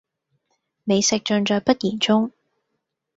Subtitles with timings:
[0.83, 2.31] 美食盡在不言中